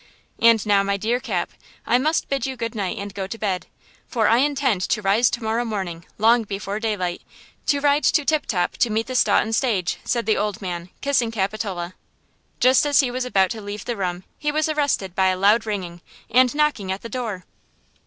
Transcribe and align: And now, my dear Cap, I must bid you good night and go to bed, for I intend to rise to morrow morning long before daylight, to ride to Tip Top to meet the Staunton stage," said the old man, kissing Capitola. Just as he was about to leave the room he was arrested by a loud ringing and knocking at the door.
And 0.41 0.65
now, 0.65 0.81
my 0.81 0.97
dear 0.97 1.19
Cap, 1.19 1.51
I 1.85 1.99
must 1.99 2.27
bid 2.27 2.47
you 2.47 2.57
good 2.57 2.73
night 2.73 2.97
and 2.97 3.13
go 3.13 3.27
to 3.27 3.37
bed, 3.37 3.67
for 4.07 4.27
I 4.27 4.39
intend 4.39 4.81
to 4.81 5.01
rise 5.03 5.29
to 5.29 5.43
morrow 5.43 5.63
morning 5.63 6.05
long 6.17 6.41
before 6.41 6.79
daylight, 6.79 7.21
to 7.67 7.79
ride 7.81 8.03
to 8.05 8.25
Tip 8.25 8.47
Top 8.47 8.77
to 8.77 8.89
meet 8.89 9.05
the 9.05 9.13
Staunton 9.13 9.53
stage," 9.53 9.97
said 10.03 10.25
the 10.25 10.37
old 10.37 10.59
man, 10.59 10.89
kissing 11.01 11.29
Capitola. 11.29 11.93
Just 12.59 12.83
as 12.83 13.01
he 13.01 13.11
was 13.11 13.25
about 13.25 13.51
to 13.51 13.61
leave 13.61 13.85
the 13.85 13.95
room 13.95 14.23
he 14.39 14.51
was 14.51 14.67
arrested 14.67 15.13
by 15.13 15.27
a 15.27 15.37
loud 15.37 15.67
ringing 15.67 16.01
and 16.31 16.55
knocking 16.55 16.91
at 16.91 17.03
the 17.03 17.07
door. 17.07 17.45